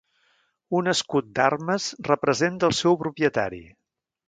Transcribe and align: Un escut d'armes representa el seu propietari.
Un 0.79 0.89
escut 0.93 1.27
d'armes 1.41 1.91
representa 2.09 2.69
el 2.73 2.77
seu 2.81 3.01
propietari. 3.05 3.63